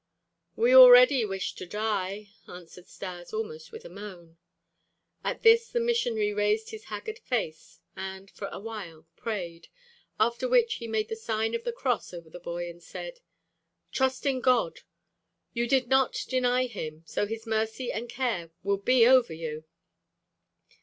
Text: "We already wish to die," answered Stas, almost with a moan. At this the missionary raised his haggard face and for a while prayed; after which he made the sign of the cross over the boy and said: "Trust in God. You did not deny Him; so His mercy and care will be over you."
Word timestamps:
"We 0.55 0.75
already 0.75 1.25
wish 1.25 1.53
to 1.53 1.67
die," 1.67 2.31
answered 2.47 2.87
Stas, 2.87 3.31
almost 3.33 3.71
with 3.71 3.85
a 3.85 3.87
moan. 3.89 4.39
At 5.23 5.43
this 5.43 5.69
the 5.69 5.79
missionary 5.79 6.33
raised 6.33 6.71
his 6.71 6.85
haggard 6.85 7.19
face 7.19 7.81
and 7.95 8.31
for 8.31 8.47
a 8.47 8.57
while 8.59 9.05
prayed; 9.15 9.67
after 10.19 10.47
which 10.49 10.77
he 10.81 10.87
made 10.87 11.09
the 11.09 11.15
sign 11.15 11.53
of 11.53 11.65
the 11.65 11.71
cross 11.71 12.15
over 12.15 12.31
the 12.31 12.39
boy 12.39 12.67
and 12.67 12.81
said: 12.81 13.19
"Trust 13.91 14.25
in 14.25 14.41
God. 14.41 14.79
You 15.53 15.67
did 15.67 15.87
not 15.87 16.25
deny 16.27 16.65
Him; 16.65 17.03
so 17.05 17.27
His 17.27 17.45
mercy 17.45 17.91
and 17.91 18.09
care 18.09 18.49
will 18.63 18.77
be 18.77 19.05
over 19.05 19.33
you." 19.33 19.65